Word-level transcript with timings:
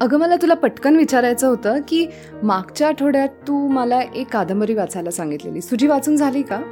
अगं 0.00 0.18
मला 0.18 0.36
तुला 0.42 0.54
पटकन 0.54 0.96
विचारायचं 0.96 1.48
होतं 1.48 1.80
की 1.88 2.06
मागच्या 2.42 2.88
आठवड्यात 2.88 3.28
तू 3.28 3.68
मला 3.68 4.00
एक 4.14 4.28
कादंबरी 4.28 4.74
वाचायला 4.74 5.10
सांगितलेली. 5.10 5.58
तुझी 5.58 5.86
वाचून 5.86 6.16
झाली 6.16 6.42
का? 6.42 6.62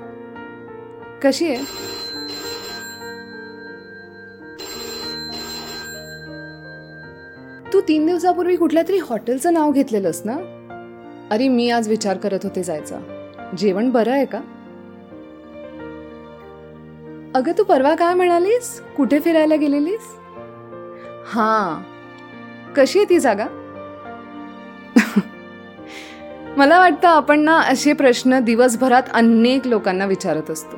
कशी 1.23 1.47
आहे? 1.47 1.89
तू 7.73 7.81
तीन 7.81 8.07
दिवसापूर्वी 8.07 8.57
कुठल्या 8.57 8.83
तरी 8.89 8.99
हॉटेलचं 8.99 9.53
नाव 9.53 9.73
घेतलेलंस 9.73 10.23
ना? 10.25 10.58
अरे 11.31 11.49
मी 11.49 11.71
आज 11.71 11.89
विचार 11.89 12.17
करत 12.17 12.39
होते 12.43 12.63
जायचा. 12.63 12.99
जेवण 13.59 13.91
बरं 13.91 14.13
आहे 14.13 14.25
का? 14.25 14.39
अगं 17.35 17.53
तू 17.59 17.65
परवा 17.65 17.95
काय 17.95 18.15
म्हणालीस? 18.15 18.83
कुठे 18.97 19.21
फिरायला 19.21 19.57
गेलेलीस? 19.57 20.15
हा. 21.27 21.83
कशी 22.77 22.99
आहे 22.99 23.09
ती 23.09 23.19
जागा? 23.19 23.47
मला 26.57 26.79
वाटतं 26.79 27.09
आपण 27.09 27.41
ना 27.41 27.59
असे 27.59 27.93
प्रश्न 27.93 28.41
दिवसभरात 28.41 29.03
अनेक 29.13 29.67
लोकांना 29.67 30.07
विचारत 30.07 30.51
असतो. 30.51 30.77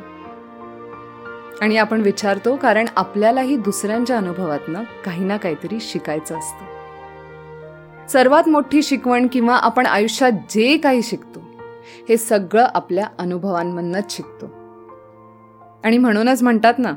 आणि 1.60 1.76
आपण 1.76 2.00
विचारतो 2.00 2.56
कारण 2.56 2.86
आपल्यालाही 2.96 3.56
दुसऱ्यांच्या 3.56 4.16
अनुभवातनं 4.16 4.82
काही 5.04 5.24
ना 5.24 5.36
काहीतरी 5.36 5.78
शिकायचं 5.80 6.38
असतं. 6.38 6.79
सर्वात 8.12 8.48
मोठी 8.48 8.82
शिकवण 8.82 9.26
किंवा 9.26 9.56
आपण 9.56 9.86
आयुष्यात 9.86 10.32
जे 10.32 10.76
काही 10.76 11.02
शिकतो 11.02 11.40
हे 12.08 12.16
सगळं 12.16 12.66
आपल्या 12.74 13.06
अनुभवांमधनंच 13.18 14.16
शिकतो. 14.16 14.46
आणि 15.84 15.98
म्हणूनच 15.98 16.42
म्हणतात 16.42 16.74
ना 16.78 16.92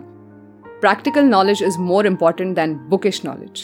practical 0.82 1.26
knowledge 1.26 1.64
is 1.64 1.78
more 1.78 2.06
important 2.06 2.56
than 2.56 2.74
bookish 2.90 3.22
knowledge 3.24 3.62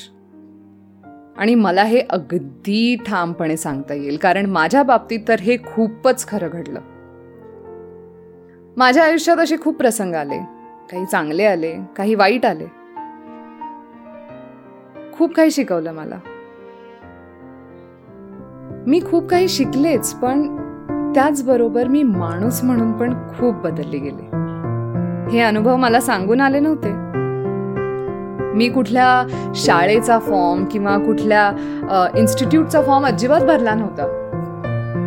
आणि 1.37 1.55
मला 1.55 1.83
हे 1.83 2.01
अगदी 2.09 2.95
ठामपणे 3.07 3.57
सांगता 3.57 3.93
येईल 3.93 4.17
कारण 4.17 4.45
माझ्या 4.45 4.83
बाबतीत 4.83 5.19
तर 5.27 5.39
हे 5.39 5.57
खूपच 5.57 6.27
खरं 6.27 6.49
घडलं. 6.49 6.79
माझ्या 8.77 9.03
आयुष्यात 9.03 9.37
असे 9.37 9.57
खूप 9.57 9.77
प्रसंग 9.77 10.15
आले. 10.15 10.39
काही 10.91 11.05
चांगले 11.05 11.45
आले 11.45 11.75
काही 11.97 12.15
वाईट 12.15 12.45
आले. 12.45 12.65
खूप 15.13 15.33
काही 15.33 15.51
शिकवलं 15.51 15.91
मला. 15.91 16.15
मी 18.89 18.99
खूप 18.99 19.27
काही 19.29 19.47
शिकलेच 19.47 20.13
पण 20.13 20.55
त्याचबरोबर 21.15 21.87
मी 21.87 22.03
माणूस 22.03 22.63
म्हणून 22.63 22.91
पण 22.91 23.13
खूप 23.13 23.55
बदलले 23.55 23.97
गेले. 23.97 24.29
हे 25.31 25.39
अनुभव 25.39 25.75
मला 25.75 25.99
सांगून 25.99 26.41
आले 26.41 26.59
नव्हते. 26.59 26.91
मी 28.53 28.69
कुठल्या 28.69 29.27
शाळेचा 29.55 30.19
फॉर्म 30.19 30.65
किंवा 30.65 30.97
कुठल्या 30.97 31.51
इन्स्टिट्यूटचा 32.15 32.81
फॉर्म 32.81 33.05
अजिबात 33.05 33.41
भरला 33.41 33.73
नव्हता. 33.73 34.05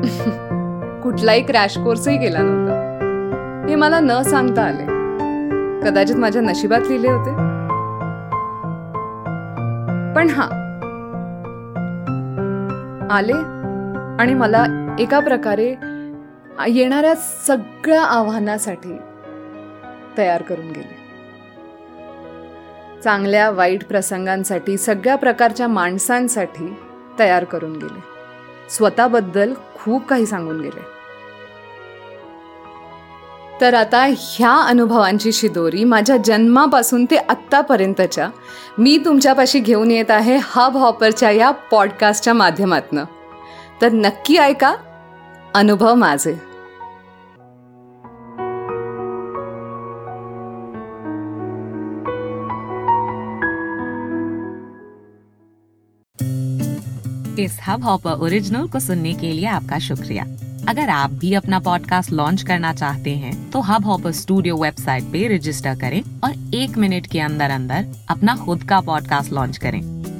कुठलाही 1.02 1.42
क्रॅश 1.42 1.78
कोर्सही 1.78 2.18
केला 2.18 2.38
नव्हता. 2.42 3.66
हे 3.68 3.74
मला 3.74 4.00
न 4.00 4.22
सांगता 4.22 4.62
आले. 4.62 4.84
कदाचित 5.80 6.16
माझ्या 6.16 6.42
नशिबात 6.42 6.80
लिहिले 6.88 7.08
होते. 7.08 7.30
पण 10.14 10.28
हा. 10.30 10.58
आले 13.10 13.62
आणि 14.20 14.34
मला 14.34 14.96
एका 14.98 15.20
प्रकारे 15.20 15.68
येणाऱ्या 16.68 17.14
सगळ्या 17.46 18.04
आव्हानासाठी 18.04 18.98
तयार 20.18 20.42
करून 20.42 20.66
गेले. 20.66 21.02
चांगल्या 23.04 23.50
वाईट 23.50 23.84
प्रसंगांसाठी 23.84 24.78
सगळ्या 24.78 25.16
प्रकारच्या 25.16 25.68
माणसांसाठी 25.68 26.76
तयार 27.18 27.44
करून 27.44 27.72
गेले. 27.72 28.02
स्वतःबद्दल 28.70 29.54
खूप 29.74 30.06
काही 30.06 30.26
सांगून 30.26 30.60
गेले. 30.60 30.92
तर 33.60 33.74
आता 33.74 34.06
ह्या 34.18 34.52
अनुभवांची 34.52 35.32
शिदोरी 35.32 35.84
माझ्या 35.84 36.16
जन्मापासून 36.16 37.04
ते 37.04 37.16
आत्तापर्यंतच्या 37.16 38.28
मी 38.78 38.98
तुमच्यापाशी 39.04 39.58
घेऊन 39.58 39.90
येत 39.90 40.10
आहे 40.10 40.38
हब 40.42 40.76
हॉपरच्या 40.76 41.30
या 41.30 41.50
पॉडकास्टच्या 41.50 42.34
माध्यमातनं. 42.34 43.04
तर 43.82 43.92
नक्की 43.92 44.36
ऐका. 44.36 44.68
अनुभव 45.56 45.94
माझे. 45.94 46.32
इस 57.42 57.58
हब 57.68 57.84
हॉपर 57.84 58.10
ओरिजिनल 58.10 58.68
को 58.68 58.80
सुनने 58.80 59.12
के 59.12 59.32
लिए 59.32 59.46
आपका 59.46 59.78
शुक्रिया। 59.78 60.24
अगर 60.68 60.88
आप 60.88 61.10
भी 61.10 61.34
अपना 61.34 61.58
पॉडकास्ट 61.60 62.10
लॉन्च 62.10 62.42
करना 62.42 62.72
चाहते 62.72 63.10
हैं 63.10 63.50
तो 63.50 63.60
हब 63.60 63.86
हॉपर 63.86 64.12
स्टूडियो 64.12 64.56
वेबसाइट 64.56 65.04
पे 65.04 65.36
रजिस्टर 65.36 65.74
करें 65.74 66.02
और 66.24 66.54
एक 66.54 66.78
मिनट 66.78 67.06
के 67.06 67.20
अंदर 67.20 67.50
अंदर 67.50 67.86
अपना 68.08 68.36
खुद 68.36 68.62
का 68.62 68.80
पॉडकास्ट 68.80 69.32
लॉन्च 69.32 69.56
करें। 69.56 70.01